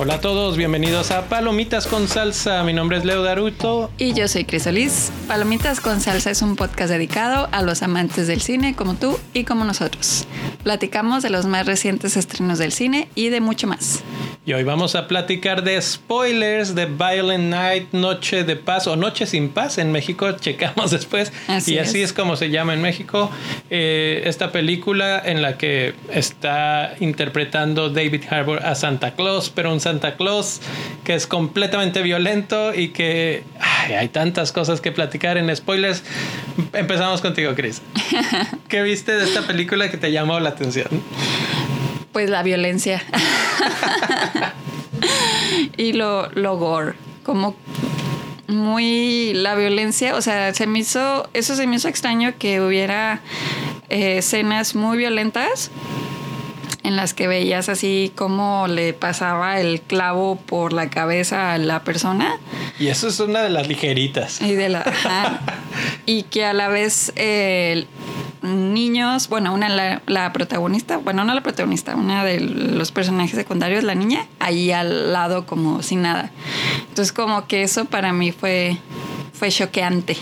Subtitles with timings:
[0.00, 2.62] Hola a todos, bienvenidos a Palomitas con Salsa.
[2.62, 3.90] Mi nombre es Leo Daruto.
[3.98, 5.10] Y yo soy Crisolis.
[5.26, 9.42] Palomitas con Salsa es un podcast dedicado a los amantes del cine como tú y
[9.42, 10.26] como nosotros.
[10.62, 14.04] Platicamos de los más recientes estrenos del cine y de mucho más.
[14.48, 19.26] Y hoy vamos a platicar de spoilers de Violent Night, Noche de Paz o Noche
[19.26, 20.32] sin Paz en México.
[20.40, 21.34] Checamos después.
[21.48, 22.14] Así y así es.
[22.14, 23.30] como se llama en México.
[23.68, 29.80] Eh, esta película en la que está interpretando David Harbour a Santa Claus, pero un
[29.80, 30.62] Santa Claus
[31.04, 36.02] que es completamente violento y que ay, hay tantas cosas que platicar en spoilers.
[36.72, 37.82] Empezamos contigo, Chris.
[38.70, 40.88] ¿Qué viste de esta película que te llamó la atención?
[42.18, 43.00] Pues la violencia.
[45.76, 46.94] y lo, lo gore.
[47.22, 47.54] Como
[48.48, 53.20] muy la violencia, o sea, se me hizo, eso se me hizo extraño que hubiera
[53.88, 55.70] eh, escenas muy violentas
[56.82, 61.84] en las que veías así como le pasaba el clavo por la cabeza a la
[61.84, 62.40] persona.
[62.80, 64.42] Y eso es una de las ligeritas.
[64.42, 65.38] Y de la ajá.
[66.06, 67.86] y que a la vez eh,
[68.42, 73.84] niños, bueno, una la, la, protagonista, bueno, no la protagonista, una de los personajes secundarios,
[73.84, 76.30] la niña, ahí al lado como sin nada.
[76.88, 78.78] Entonces como que eso para mí fue
[79.32, 80.16] fue choqueante.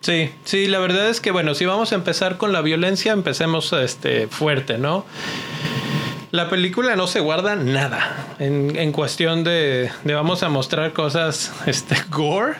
[0.00, 3.72] Sí, sí, la verdad es que bueno, si vamos a empezar con la violencia, empecemos
[3.72, 5.04] este fuerte, ¿no?
[6.32, 11.94] La película no se guarda nada en, en cuestión de, vamos a mostrar cosas este
[12.10, 12.54] gore,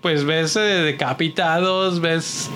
[0.00, 2.48] pues ves eh, decapitados, ves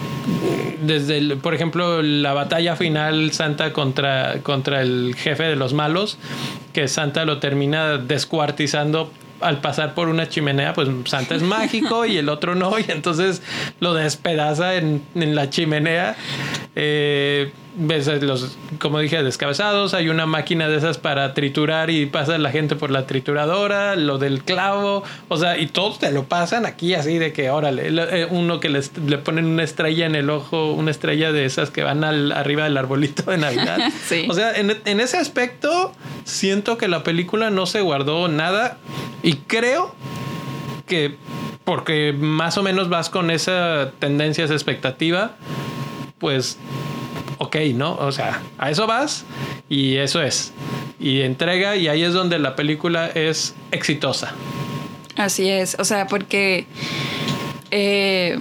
[0.87, 6.19] desde el, por ejemplo la batalla final Santa contra contra el jefe de los malos,
[6.73, 12.17] que Santa lo termina descuartizando al pasar por una chimenea, pues Santa es mágico y
[12.17, 13.43] el otro no, y entonces
[13.81, 16.17] lo despedaza en, en la chimenea.
[16.75, 19.95] Eh, ves los, como dije, descabezados.
[19.95, 24.19] Hay una máquina de esas para triturar y pasa la gente por la trituradora, lo
[24.19, 28.61] del clavo, o sea, y todos te lo pasan aquí así de que, órale, uno
[28.61, 32.05] que les, le ponen una estrella en el ojo, una estrella de esas que van
[32.05, 33.79] al, arriba del arbolito de Navidad.
[34.07, 34.27] sí.
[34.29, 35.93] O sea, en, en ese aspecto,
[36.25, 38.79] siento que la película no se guardó nada
[39.23, 39.95] y creo
[40.87, 41.17] que
[41.65, 45.33] porque más o menos vas con esa tendencia, esa expectativa,
[46.19, 46.59] pues
[47.45, 47.95] ok, ¿no?
[47.97, 49.25] O sea, a eso vas
[49.69, 50.53] y eso es.
[50.99, 54.35] Y entrega y ahí es donde la película es exitosa.
[55.17, 56.67] Así es, o sea, porque
[57.71, 58.39] eh,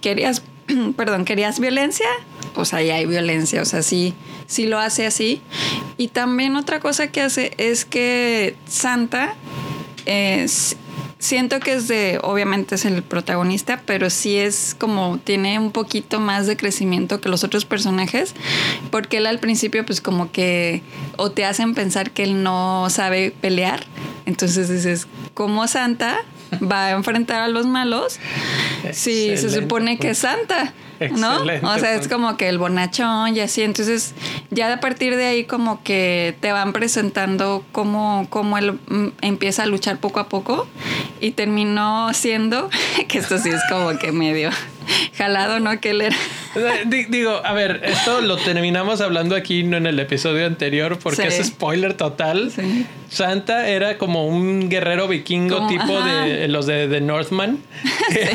[0.00, 0.42] querías,
[0.96, 2.08] perdón, querías violencia,
[2.54, 4.14] o sea, ya hay violencia, o sea, sí,
[4.46, 5.42] sí lo hace así.
[5.98, 9.34] Y también otra cosa que hace es que Santa
[10.06, 10.76] es
[11.22, 16.18] siento que es de, obviamente es el protagonista, pero sí es como tiene un poquito
[16.18, 18.34] más de crecimiento que los otros personajes,
[18.90, 20.82] porque él al principio pues como que
[21.16, 23.86] o te hacen pensar que él no sabe pelear,
[24.26, 26.18] entonces dices, como Santa
[26.60, 28.18] va a enfrentar a los malos,
[28.90, 30.74] sí, se supone que es Santa.
[31.10, 31.32] ¿No?
[31.34, 32.08] Excelente, o sea, es pues.
[32.08, 33.62] como que el bonachón y así.
[33.62, 34.14] Entonces,
[34.50, 39.64] ya a partir de ahí, como que te van presentando cómo, cómo él mm, empieza
[39.64, 40.66] a luchar poco a poco
[41.20, 42.70] y terminó siendo,
[43.08, 44.50] que esto sí es como que medio
[45.16, 45.80] jalado, ¿no?
[45.80, 46.16] Que él era.
[47.08, 51.40] Digo, a ver, esto lo terminamos hablando aquí, no en el episodio anterior, porque Sí.
[51.40, 52.50] es spoiler total.
[52.54, 52.86] Sí.
[53.08, 56.24] Santa era como un guerrero vikingo Como- tipo ajá.
[56.24, 57.58] de los de, de Northman,
[58.08, 58.30] que,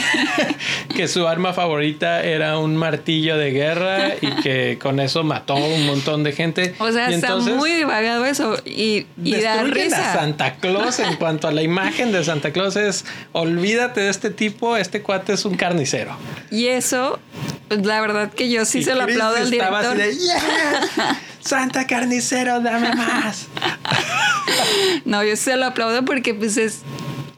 [0.96, 5.86] que su arma favorita era un martillo de guerra y que con eso mató un
[5.88, 6.76] montón de gente.
[6.80, 10.12] O sea, y está entonces muy divagado eso y, y da risa.
[10.12, 14.30] a Santa Claus en cuanto a la imagen de Santa Claus es olvídate de este
[14.30, 16.16] tipo, este cuate es un carnicero.
[16.52, 17.20] Y eso,
[17.68, 19.86] pues, la verdad que yo sí Y se lo Chris aplaudo al director.
[19.86, 23.48] así de, "Yeah, Santa carnicero, dame más.
[25.06, 26.82] No, yo se lo aplaudo porque pues es,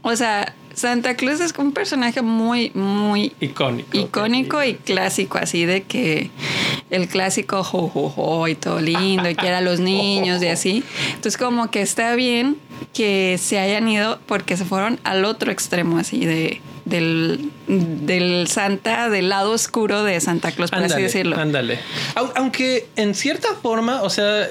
[0.02, 3.98] o sea, Santa Claus es un personaje muy, muy Icónico.
[3.98, 6.30] icónico y clásico, así de que
[6.90, 10.84] el clásico jo, jo, jo, y todo lindo y quiere a los niños y así.
[11.10, 12.58] Entonces como que está bien
[12.94, 19.10] que se hayan ido porque se fueron al otro extremo así de del, del Santa,
[19.10, 21.38] del lado oscuro de Santa Claus, por así decirlo.
[21.38, 21.78] Ándale.
[22.16, 24.48] Au- Aunque en cierta forma, o sea,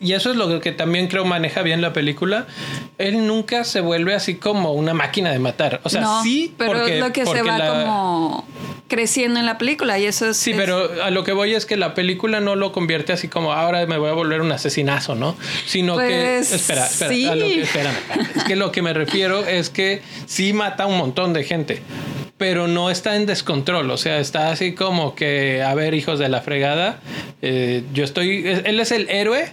[0.00, 2.46] y eso es lo que también creo maneja bien la película,
[2.96, 5.82] él nunca se vuelve así como una máquina de matar.
[5.84, 8.46] O sea, no, sí, pero porque, es lo que se va la- como
[8.94, 10.36] creciendo en la película y eso es...
[10.36, 13.26] Sí, es- pero a lo que voy es que la película no lo convierte así
[13.28, 15.36] como ahora me voy a volver un asesinazo, ¿no?
[15.66, 16.04] Sino que.
[16.38, 17.10] Pues, Espera, espera.
[17.10, 17.26] sí.
[17.26, 18.28] a lo que- espérame, espérame.
[18.36, 21.82] Es que lo que me refiero es que sí mata a un montón de gente.
[22.36, 26.28] pero no está en descontrol, o sea, está así como que, a ver, hijos de
[26.28, 26.98] la fregada,
[27.42, 29.52] eh, yo estoy, él es el héroe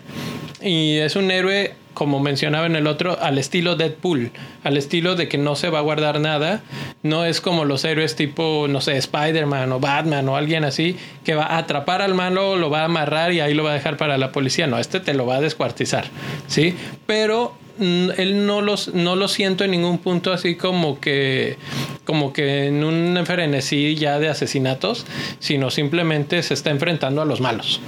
[0.62, 4.32] y es un héroe como mencionaba en el otro, al estilo Deadpool,
[4.64, 6.62] al estilo de que no se va a guardar nada,
[7.04, 11.36] no es como los héroes tipo, no sé, Spider-Man o Batman o alguien así, que
[11.36, 13.98] va a atrapar al malo, lo va a amarrar y ahí lo va a dejar
[13.98, 16.06] para la policía, no, este te lo va a descuartizar,
[16.48, 16.76] ¿sí?
[17.06, 21.58] Pero mm, él no los no lo siento en ningún punto así como que
[22.06, 25.06] como que en un frenesí ya de asesinatos
[25.40, 27.80] sino simplemente se está enfrentando a los malos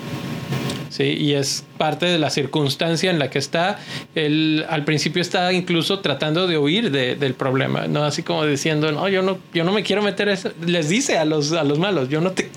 [0.93, 1.03] ¿sí?
[1.03, 3.79] Y es parte de la circunstancia en la que está.
[4.13, 8.03] Él al principio está incluso tratando de huir del problema, ¿no?
[8.03, 10.51] Así como diciendo, no, yo no, yo no me quiero meter eso.
[10.65, 12.49] Les dice a los, a los malos, yo no te,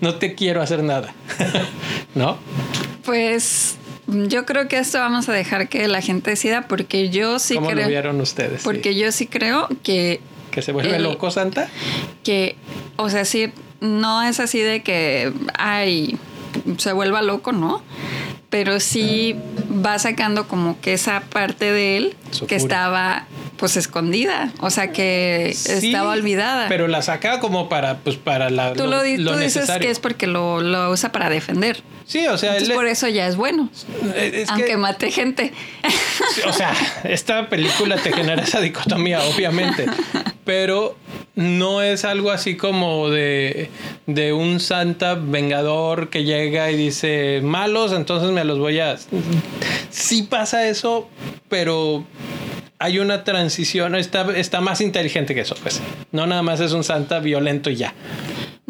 [0.00, 1.12] no te quiero hacer nada,
[2.14, 2.38] ¿no?
[3.04, 7.54] Pues yo creo que esto vamos a dejar que la gente decida porque yo sí
[7.56, 7.82] ¿Cómo creo.
[7.84, 8.62] lo vieron ustedes?
[8.62, 10.20] Porque yo sí creo que.
[10.50, 11.68] ¿Que se vuelve el- loco Santa?
[12.24, 12.56] Que,
[12.96, 13.50] o sea, sí,
[13.80, 16.16] no es así de que, ay,
[16.78, 17.82] se vuelva loco, ¿no?
[18.50, 19.34] Pero sí
[19.84, 22.16] va sacando como que esa parte de él
[22.48, 23.26] que estaba
[23.56, 26.66] pues escondida, o sea que Sí, estaba olvidada.
[26.68, 30.00] Pero la saca como para, pues, para la, tú lo, di- tú dices que es
[30.00, 31.80] porque lo, lo usa para defender.
[32.04, 33.70] Sí, o sea, Entonces, él- por eso ya es bueno.
[33.72, 33.82] es
[34.12, 35.52] que- aunque mate gente.
[36.34, 36.72] Sí, O sea,
[37.04, 39.86] esta película te genera esa dicotomía, obviamente.
[40.44, 40.96] Pero
[41.34, 43.70] no es algo así como de,
[44.06, 48.96] de un santa vengador que llega y dice malos, entonces me los voy a.
[49.90, 51.08] Sí pasa eso,
[51.48, 52.04] pero
[52.78, 55.80] hay una transición, está, está más inteligente que eso, pues.
[56.10, 57.94] No nada más es un santa violento y ya.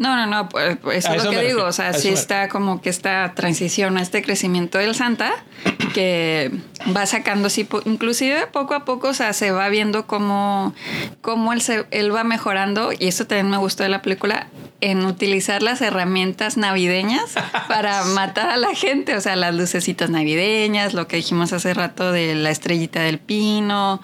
[0.03, 1.87] No, no, no, pues, pues, A eso es eso lo que digo, refiero, o sea,
[1.89, 5.31] a sí está como que esta transición, este crecimiento del Santa,
[5.93, 6.51] que
[6.95, 10.73] va sacando así, po- inclusive poco a poco, o sea, se va viendo cómo,
[11.21, 14.47] cómo él, se, él va mejorando, y eso también me gustó de la película,
[14.83, 17.35] en utilizar las herramientas navideñas
[17.69, 22.11] para matar a la gente, o sea, las lucecitas navideñas, lo que dijimos hace rato
[22.11, 24.01] de la estrellita del pino,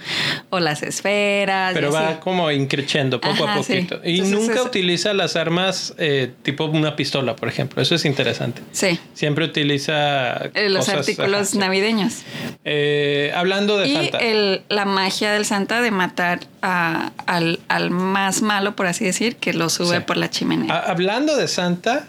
[0.50, 1.74] o las esferas.
[1.74, 1.98] Pero así.
[1.98, 3.74] va como increchendo poco a Ajá, sí.
[3.74, 4.00] poquito.
[4.06, 7.82] Y Entonces, nunca utiliza las armas eh, tipo una pistola, por ejemplo.
[7.82, 8.62] Eso es interesante.
[8.72, 12.20] Sí, Siempre utiliza eh, los cosas, artículos ajá, navideños.
[12.64, 14.20] Eh, hablando de y Santa.
[14.20, 19.36] el, la magia del Santa de matar a- al, al más malo, por así decir,
[19.38, 20.04] que lo sube Sí.
[20.06, 20.74] por la chimenea.
[20.74, 22.08] Ha- hablando de Santa,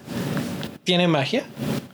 [0.85, 1.44] ¿tiene magia?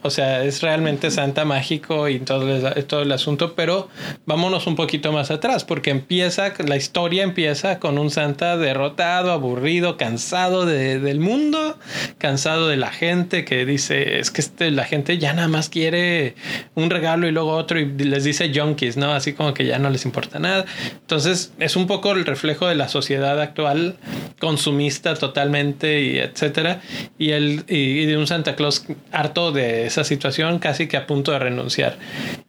[0.07, 3.89] O sea, es realmente Santa mágico y todo el, todo el asunto, pero
[4.25, 9.97] vámonos un poquito más atrás, porque empieza, la historia empieza con un Santa derrotado, aburrido,
[9.97, 11.79] cansado de- del mundo,
[12.19, 16.35] cansado de la gente que dice, es que este, la gente ya nada más quiere
[16.75, 19.13] un regalo y luego otro y les dice junkies, ¿no?
[19.13, 20.65] Así como que ya no les importa nada.
[21.01, 23.97] Entonces, es un poco el reflejo de la sociedad actual,
[24.39, 26.81] consumista totalmente y etcétera,
[27.19, 31.07] y, el, y, y de un Santa Claus harto de esa situación, casi que a
[31.07, 31.97] punto de renunciar.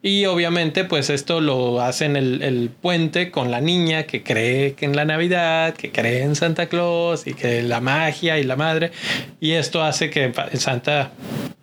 [0.02, 4.86] Y obviamente, pues esto lo hacen el, el puente con la niña que cree que
[4.86, 8.92] en la Navidad, que cree en Santa Claus y que la magia y la madre,
[9.40, 11.12] y esto hace que Santa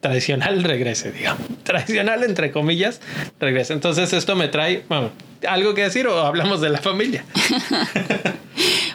[0.01, 1.43] tradicional regrese, digamos.
[1.65, 3.01] Tradicional, entre comillas,
[3.41, 3.75] regrese.
[3.75, 5.11] Entonces, esto me trae, bueno,
[5.47, 7.25] ¿algo que decir o hablamos de la familia?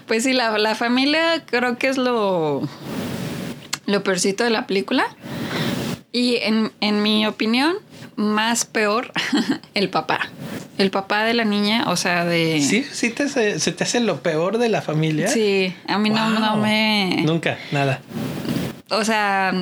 [0.07, 2.67] Pues sí, la, la familia creo que es lo,
[3.85, 5.05] lo peorcito de la película.
[6.11, 7.75] Y en, en mi opinión,
[8.15, 9.11] más peor,
[9.73, 10.19] el papá.
[10.77, 12.61] El papá de la niña, o sea, de...
[12.61, 15.27] ¿Sí, sí te, hace- se te hace lo peor de la familia?
[15.27, 17.21] Sí, a mí no, no me...
[17.25, 18.01] Nunca, nada.
[18.89, 19.53] O sea,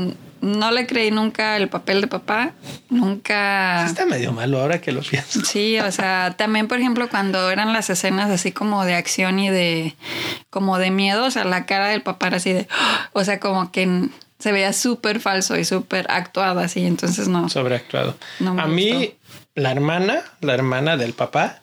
[0.42, 2.54] no le creí nunca el papel de papá.
[2.90, 3.82] Nunca...
[3.86, 5.44] Sí está medio malo ahora que lo pienso.
[5.44, 9.50] Sí, o sea, también por ejemplo cuando eran las escenas así como de acción y
[9.50, 9.96] de
[10.50, 12.68] como de miedo, o sea, la cara del papá era así de,
[13.14, 14.08] o sea, como que
[14.40, 17.50] se veía súper falso y súper actuado así, entonces no.
[17.50, 18.16] Sobreactuado.
[18.40, 19.16] No me a mí,
[19.56, 21.60] la hermana, la hermana del papá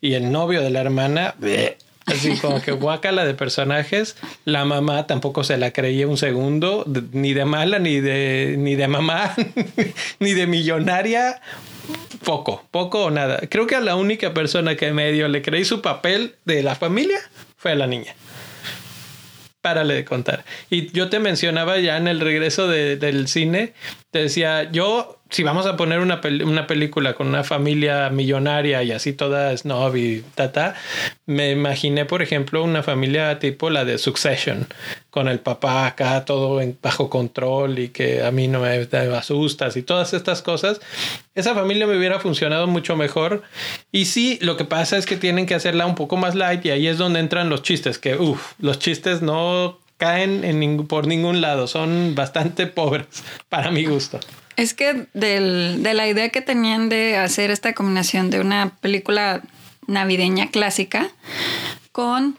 [0.00, 4.16] y el novio de la hermana, bleh, así como que guácala de personajes.
[4.44, 8.88] La mamá tampoco se la creía un segundo, ni de mala, ni de, ni de
[8.88, 9.34] mamá,
[10.18, 11.40] ni de millonaria.
[12.24, 13.38] Poco, poco o nada.
[13.48, 17.20] Creo que a la única persona que medio le creí su papel de la familia
[17.56, 18.16] fue a la niña.
[19.66, 20.44] Párale de contar.
[20.70, 23.72] Y yo te mencionaba ya en el regreso de- del cine,
[24.12, 28.82] te decía, yo, si vamos a poner una, pel- una película con una familia millonaria
[28.84, 30.74] y así toda snob y tata,
[31.26, 34.66] me imaginé, por ejemplo, una familia tipo la de Succession,
[35.10, 39.16] con el papá acá todo en bajo control y que a mí no me, me
[39.16, 40.80] asustas y todas estas cosas.
[41.34, 43.42] Esa familia me hubiera funcionado mucho mejor.
[43.90, 46.70] Y sí, lo que pasa es que tienen que hacerla un poco más light y
[46.70, 51.40] ahí es donde entran los chistes, que uff, los chistes no caen en por ningún
[51.40, 51.66] lado.
[51.66, 53.06] Son bastante pobres
[53.48, 54.20] para mi gusto.
[54.56, 59.42] Es que del, de la idea que tenían de hacer esta combinación de una película
[59.86, 61.10] navideña clásica
[61.92, 62.38] con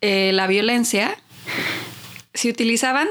[0.00, 1.16] eh, la violencia,
[2.34, 3.08] se utilizaban,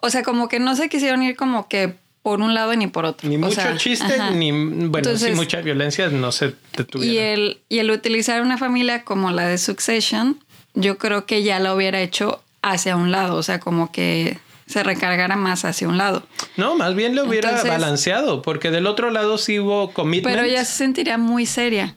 [0.00, 3.06] o sea, como que no se quisieron ir como que por un lado ni por
[3.06, 3.28] otro.
[3.28, 4.50] Ni mucho chiste, ni
[4.88, 7.12] bueno, sí, mucha violencia, no se detuviera.
[7.12, 10.38] Y el, y el utilizar una familia como la de Succession,
[10.74, 14.82] yo creo que ya lo hubiera hecho hacia un lado, o sea, como que se
[14.82, 16.26] recargara más hacia un lado.
[16.56, 20.36] No, más bien le hubiera balanceado, porque del otro lado sí hubo commitment.
[20.36, 21.96] Pero ella se sentiría muy seria.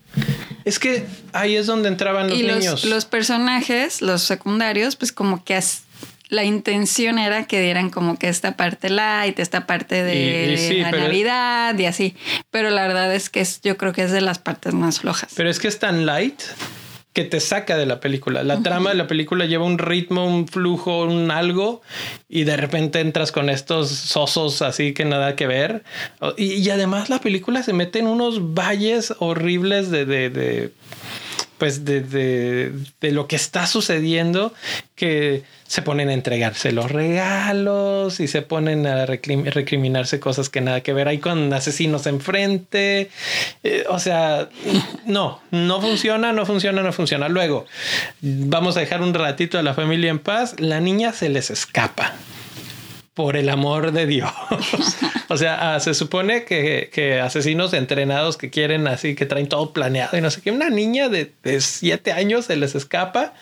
[0.63, 2.85] Es que ahí es donde entraban los, y niños.
[2.85, 5.59] Los personajes, los secundarios, pues como que
[6.29, 11.77] la intención era que dieran como que esta parte light, esta parte de la Navidad
[11.77, 12.15] y así.
[12.51, 15.31] Pero la verdad es que yo creo que es de las partes más flojas.
[15.35, 16.41] Pero es que es tan light
[17.13, 18.43] que te saca de la película.
[18.43, 21.81] La trama de la película lleva un ritmo, un flujo, un algo,
[22.29, 25.83] y de repente entras con estos sosos así que nada que ver.
[26.37, 30.71] Y, además la película se mete en unos valles horribles de, de
[31.61, 34.51] pues de, de, lo que está sucediendo,
[34.95, 40.81] que se ponen a entregarse los regalos y se ponen a recriminarse cosas que nada
[40.81, 43.11] que ver hay con asesinos enfrente.
[43.61, 44.49] Eh, o sea,
[45.05, 47.29] no, no funciona, no funciona, no funciona.
[47.29, 47.67] Luego,
[48.21, 50.55] vamos a dejar un ratito a la familia en paz.
[50.59, 52.15] La niña se les escapa
[53.21, 54.31] por el amor de Dios.
[55.27, 60.17] o sea, ah, se supone que, asesinos entrenados que quieren así, que traen todo planeado
[60.17, 63.35] y no sé qué, una niña de, siete años se les escapa,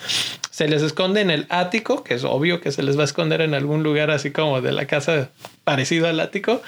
[0.52, 3.40] se les esconde en el ático, que es obvio que se les va a esconder
[3.40, 5.30] en algún lugar así como de la casa
[5.64, 6.62] parecido al ático,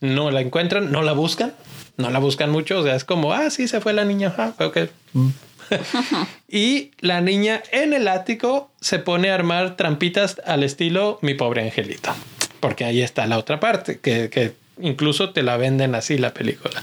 [0.00, 1.54] no la encuentran, no la buscan,
[1.96, 4.52] no la buscan mucho, o sea, es como, ah, sí, se fue la niña, ah,
[4.60, 4.78] ok.
[6.48, 11.62] y la niña en el ático se pone a armar trampitas al estilo mi pobre
[11.62, 12.14] angelito
[12.62, 16.80] porque ahí está la otra parte, que, que incluso te la venden así la película.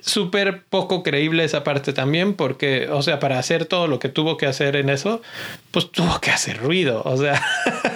[0.00, 4.36] Súper poco creíble esa parte también, porque, o sea, para hacer todo lo que tuvo
[4.36, 5.22] que hacer en eso,
[5.70, 7.40] pues tuvo que hacer ruido, o sea,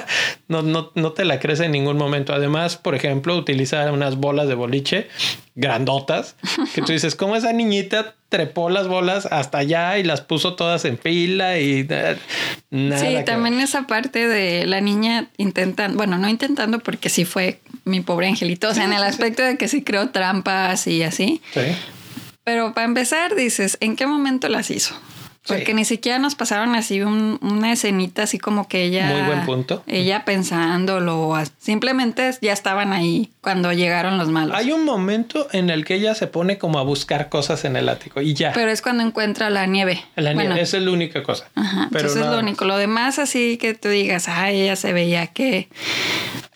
[0.51, 2.35] no, no, no te la crees en ningún momento.
[2.35, 5.09] Además, por ejemplo, utilizar unas bolas de boliche
[5.55, 6.37] grandotas,
[6.75, 10.85] que tú dices, ¿cómo esa niñita trepó las bolas hasta allá y las puso todas
[10.85, 11.87] en fila y
[12.71, 12.99] nada.
[12.99, 18.01] Sí, también esa parte de la niña intentando, bueno, no intentando porque sí fue mi
[18.01, 21.43] pobre angelito, o sea, en el aspecto de que sí creó trampas y así.
[21.53, 21.77] Sí.
[22.45, 24.95] Pero para empezar, dices, ¿en qué momento las hizo?
[25.57, 29.11] Porque ni siquiera nos pasaron así una escenita así como que ella...
[29.11, 29.83] Muy buen punto.
[29.87, 31.35] Ella pensándolo.
[31.59, 34.57] Simplemente ya estaban ahí cuando llegaron los malos.
[34.57, 37.89] Hay un momento en el que ella se pone como a buscar cosas en el
[37.89, 38.53] ático y ya.
[38.53, 40.05] Pero es cuando encuentra la nieve.
[40.17, 41.49] La nieve, esa es la única cosa.
[41.55, 42.65] Ajá, Pero eso es lo único.
[42.65, 45.69] Lo demás así que tú digas, ah, ella se veía que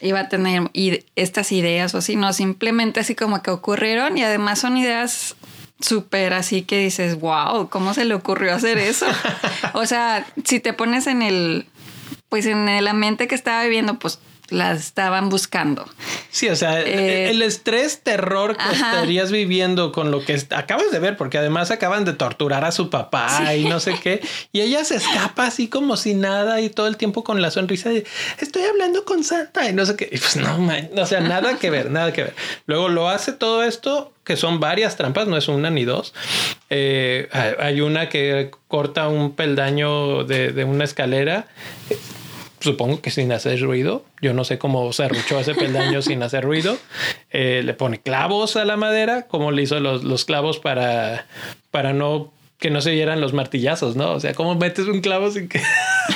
[0.00, 0.70] iba a tener
[1.16, 2.16] estas ideas o así.
[2.16, 5.36] No, simplemente así como que ocurrieron y además son ideas
[5.80, 9.06] súper así que dices, wow, ¿cómo se le ocurrió hacer eso?
[9.74, 11.66] o sea, si te pones en el,
[12.28, 15.88] pues en la mente que estaba viviendo, pues las estaban buscando.
[16.34, 20.98] Sí, o sea, eh, el estrés, terror que estarías viviendo con lo que acabas de
[20.98, 24.82] ver, porque además acaban de torturar a su papá y no sé qué, y ella
[24.82, 28.04] se escapa así como si nada y todo el tiempo con la sonrisa de
[28.40, 31.56] estoy hablando con Santa y no sé qué, y pues no, man, o sea, nada
[31.56, 32.34] que ver, nada que ver.
[32.66, 36.14] Luego lo hace todo esto, que son varias trampas, no es una ni dos.
[36.68, 37.28] Eh,
[37.60, 41.46] hay una que corta un peldaño de, de una escalera
[42.64, 44.04] supongo que sin hacer ruido.
[44.20, 46.76] Yo no sé cómo se arruchó ese peldaño sin hacer ruido.
[47.30, 51.26] Eh, le pone clavos a la madera, como le hizo los, los clavos para,
[51.70, 54.12] para no que no se vieran los martillazos, ¿no?
[54.12, 55.60] O sea, ¿cómo metes un clavo sin que...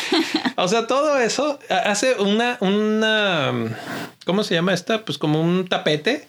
[0.56, 3.52] o sea, todo eso hace una, una,
[4.24, 5.04] ¿cómo se llama esta?
[5.04, 6.26] Pues como un tapete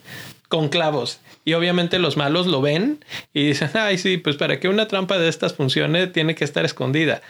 [0.49, 1.21] con clavos.
[1.45, 3.03] Y obviamente los malos lo ven
[3.33, 6.65] y dicen, ay, sí, pues para que una trampa de estas funcione tiene que estar
[6.65, 7.21] escondida.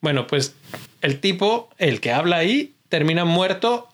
[0.00, 0.54] Bueno, pues
[1.00, 3.88] el tipo, el que habla ahí, termina muerto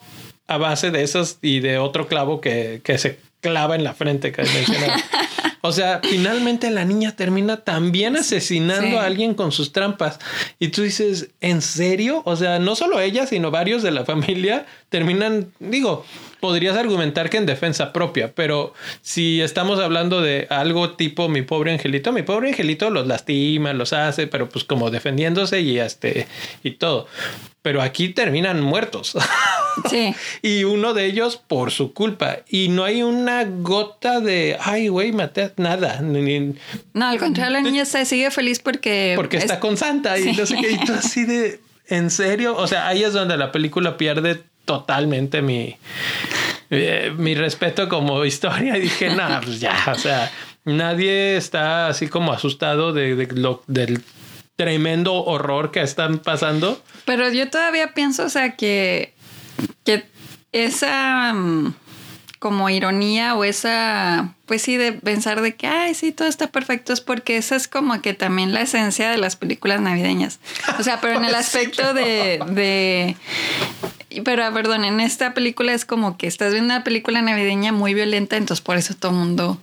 [0.46, 4.32] a base de esos y de otro clavo que, que se clava en la frente
[4.32, 4.96] que mencionaba.
[5.64, 10.18] O sea, finalmente la niña termina también asesinando a alguien con sus trampas.
[10.58, 12.22] Y tú dices, ¿en serio?
[12.24, 16.04] O sea, no solo ella, sino varios de la familia terminan, digo,
[16.42, 21.70] podrías argumentar que en defensa propia, pero si estamos hablando de algo tipo mi pobre
[21.70, 26.26] angelito, mi pobre angelito los lastima, los hace, pero pues como defendiéndose y este
[26.64, 27.06] y todo.
[27.62, 29.16] Pero aquí terminan muertos.
[29.88, 30.14] Sí.
[30.42, 32.40] y uno de ellos por su culpa.
[32.46, 35.98] Y no hay una gota de, ay, güey, maté nada.
[36.02, 39.14] no, al contrario, la niña se sigue feliz porque...
[39.16, 40.72] Porque está con Santa y no sé qué.
[40.72, 41.58] Y tú así de,
[41.88, 42.56] ¿En serio?
[42.56, 45.76] O sea, ahí es donde la película pierde totalmente mi,
[46.70, 48.76] eh, mi respeto como historia.
[48.76, 50.30] Y dije, no, pues ya, o sea,
[50.64, 54.02] nadie está así como asustado de, de lo, del
[54.56, 56.82] tremendo horror que están pasando.
[57.04, 59.14] Pero yo todavía pienso, o sea, que,
[59.84, 60.04] que
[60.52, 61.74] esa mm,
[62.42, 66.92] como ironía o esa, pues sí, de pensar de que, ay, sí, todo está perfecto,
[66.92, 70.40] es porque esa es como que también la esencia de las películas navideñas.
[70.78, 73.16] O sea, pero en el aspecto de, de
[74.20, 78.36] pero perdón, en esta película es como que estás viendo una película navideña muy violenta,
[78.36, 79.58] entonces por eso todo el mundo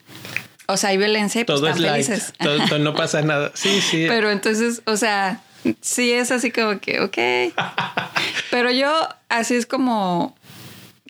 [0.68, 2.06] o sea, hay violencia y pues Todo es light.
[2.06, 2.34] felices.
[2.40, 3.52] Todo- todo- no pasa nada.
[3.56, 4.06] Sí, sí.
[4.08, 5.42] Pero entonces, o sea,
[5.82, 7.18] sí es así como que, ok.
[8.52, 10.36] Pero yo, así es como,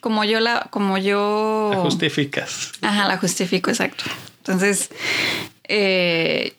[0.02, 1.72] como yo la, como yo.
[1.74, 2.72] La justificas.
[2.82, 4.06] Ajá, la justifico, exacto.
[4.38, 4.92] Entonces,
[5.66, 6.54] eh,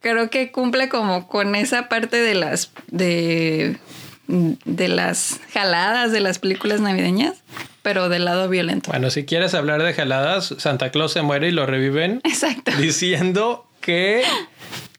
[0.00, 3.78] creo que cumple como con esa parte de las, de,
[4.26, 7.34] de las jaladas de las películas navideñas,
[7.82, 8.90] pero del lado violento.
[8.90, 12.72] Bueno, si quieres hablar de jaladas, Santa Claus se muere y lo reviven Exacto.
[12.78, 14.22] diciendo que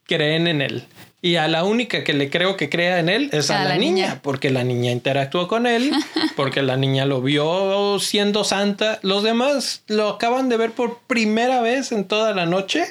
[0.05, 0.85] creen en él.
[1.21, 4.19] Y a la única que le creo que crea en él es a, la, niña,
[4.21, 5.91] porque la niña interactuó con él,
[6.35, 8.99] porque la niña lo vio siendo santa.
[9.01, 12.85] Los demás lo acaban de ver por primera vez en toda la noche.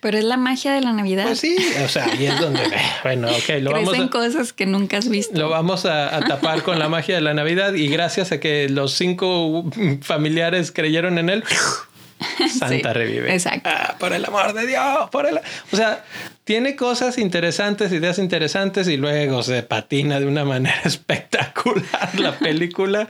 [0.00, 1.24] Pero es la magia de la Navidad.
[1.26, 2.60] Pues sí, o sea, ahí es donde,
[3.02, 5.38] bueno, ok, lo vamos Crecen a, cosas que nunca has visto.
[5.38, 8.68] lo vamos a, a tapar con la magia de la Navidad y gracias a que
[8.68, 9.64] los cinco
[10.02, 11.44] familiares creyeron en él,
[12.58, 13.32] Santa Sí, revive.
[13.32, 13.70] exacto.
[13.72, 15.38] Ah, por el amor de Dios, por el...
[15.72, 16.04] O sea,
[16.44, 23.08] tiene cosas interesantes, ideas interesantes y luego se patina de una manera espectacular la película,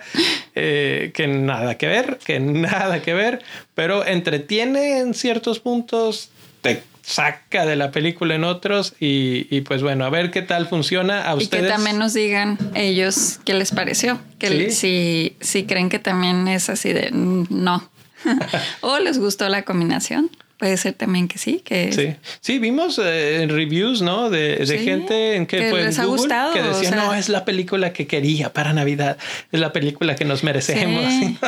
[0.54, 3.42] eh, que nada que ver, que nada que ver,
[3.75, 6.30] pero entretiene en ciertos puntos,
[6.62, 10.69] te saca de la película en otros y, y pues bueno, a ver qué tal
[10.69, 11.64] funciona a Y ustedes.
[11.64, 14.21] que también nos digan ellos qué les pareció.
[14.38, 17.90] Que si, si creen que también es así de no.
[18.83, 20.31] o les gustó la combinación.
[20.59, 24.29] Puede ser también que sí, que Sí, sí, vimos eh, reviews, ¿no?
[24.29, 26.92] De, de Sí, gente en que, que en les ha Google gustado, que decía, o
[26.92, 29.16] sea- no, es la película que quería para Navidad,
[29.53, 31.11] es la película que nos merecemos.
[31.11, 31.38] Sí.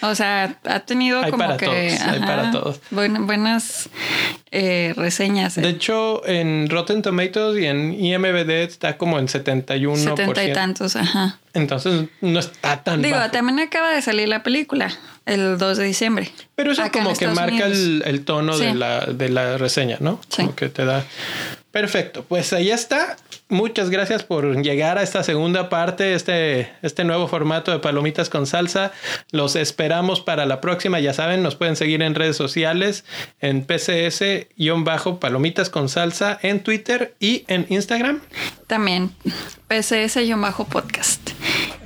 [0.00, 2.80] O sea, ha tenido Hay como para que todos, hay para todos.
[2.90, 3.90] buen- buenas
[4.50, 5.58] eh, reseñas.
[5.58, 5.60] eh.
[5.62, 9.96] De hecho, en Rotten Tomatoes y en IMBD está como en 71%.
[9.96, 11.38] Setenta y tantos, ajá.
[11.54, 13.30] Entonces no está tan Digo, bajo.
[13.30, 14.90] también acaba de salir la película
[15.24, 16.30] el 2 de diciembre.
[16.54, 20.20] Pero eso como que Estados marca el, el tono de, la, de la reseña, ¿no?
[20.28, 20.42] Sí.
[20.42, 21.04] Como que te da.
[21.76, 22.24] Perfecto.
[22.26, 23.18] Pues ahí está.
[23.50, 28.46] Muchas gracias por llegar a esta segunda parte, este, este nuevo formato de Palomitas con
[28.46, 28.92] Salsa.
[29.30, 31.00] Los esperamos para la próxima.
[31.00, 33.04] Ya saben, nos pueden seguir en redes sociales,
[33.42, 38.22] en PCS-Palomitas con Salsa, en Twitter y en Instagram.
[38.66, 39.10] También
[39.68, 41.20] PCS-podcast.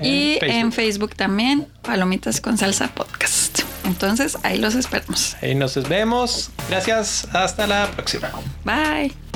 [0.00, 0.56] Y Facebook.
[0.56, 3.62] en Facebook también, Palomitas con Salsa Podcast.
[3.84, 5.36] Entonces ahí los esperamos.
[5.42, 6.52] Ahí nos vemos.
[6.68, 7.26] Gracias.
[7.32, 8.30] Hasta la próxima.
[8.64, 9.29] Bye.